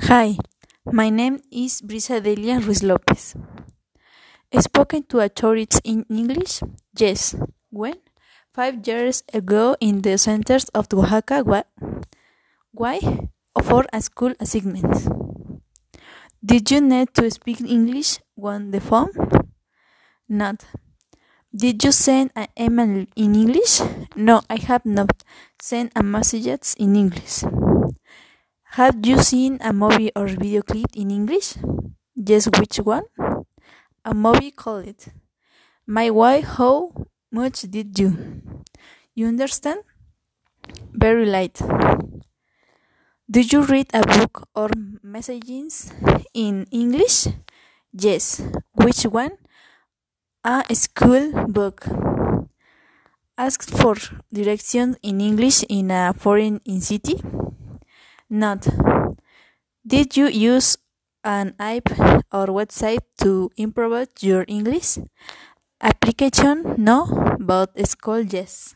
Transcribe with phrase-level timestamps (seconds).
[0.00, 0.36] Hi,
[0.84, 3.34] my name is Brisa Delia Ruiz Lopez.
[4.58, 6.60] Spoken to a tourist in English?
[6.98, 7.36] Yes.
[7.70, 7.94] When?
[8.52, 11.44] Five years ago in the centers of Oaxaca.
[12.72, 12.98] Why?
[13.62, 14.90] For a school assignment.
[16.44, 19.12] Did you need to speak English on the phone?
[20.28, 20.64] Not.
[21.54, 23.80] Did you send an email in English?
[24.16, 25.22] No, I have not
[25.60, 26.46] sent a message
[26.78, 27.44] in English.
[28.74, 31.54] Have you seen a movie or video clip in English?
[32.14, 33.02] Yes, which one?
[34.04, 34.94] A movie called
[35.88, 36.44] My Wife.
[36.54, 36.92] How
[37.32, 38.14] much did you?
[39.16, 39.80] You understand?
[40.92, 41.60] Very light.
[43.28, 44.70] Do you read a book or
[45.02, 45.90] messages
[46.32, 47.26] in English?
[47.92, 48.40] Yes.
[48.74, 49.32] Which one?
[50.44, 51.88] A school book.
[53.36, 53.96] Ask for
[54.32, 57.20] directions in English in a foreign in city?
[58.30, 58.66] Not.
[59.86, 60.78] Did you use
[61.24, 61.90] an app
[62.32, 64.98] or website to improve your English?
[65.80, 66.74] Application?
[66.78, 68.20] No, but school?
[68.22, 68.74] Yes.